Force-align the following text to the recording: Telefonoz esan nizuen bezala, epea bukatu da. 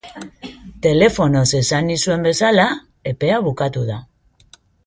Telefonoz 0.85 1.43
esan 1.59 1.91
nizuen 1.91 2.25
bezala, 2.31 2.67
epea 3.15 3.41
bukatu 3.49 3.89
da. 3.95 4.03